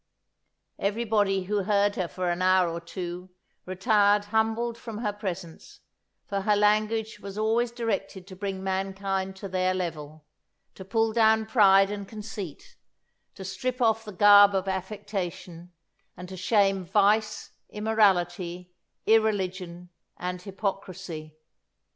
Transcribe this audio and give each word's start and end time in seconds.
Everybody 0.79 1.43
who 1.43 1.61
heard 1.65 1.95
her 1.95 2.07
for 2.07 2.31
an 2.31 2.41
hour 2.41 2.67
or 2.67 2.81
two 2.81 3.29
retired 3.67 4.25
humbled 4.33 4.75
from 4.75 4.97
her 4.97 5.13
presence, 5.13 5.81
for 6.25 6.41
her 6.41 6.55
language 6.55 7.19
was 7.19 7.37
always 7.37 7.69
directed 7.71 8.25
to 8.25 8.35
bring 8.35 8.63
mankind 8.63 9.35
to 9.35 9.47
their 9.47 9.75
level, 9.75 10.25
to 10.73 10.83
pull 10.83 11.13
down 11.13 11.45
pride 11.45 11.91
and 11.91 12.07
conceit, 12.07 12.77
to 13.35 13.45
strip 13.45 13.79
off 13.79 14.03
the 14.03 14.11
garb 14.11 14.55
of 14.55 14.67
affectation, 14.67 15.71
and 16.17 16.27
to 16.29 16.35
shame 16.35 16.83
vice, 16.83 17.51
immorality, 17.69 18.73
irreligion, 19.05 19.91
and 20.17 20.41
hypocrisy." 20.41 21.37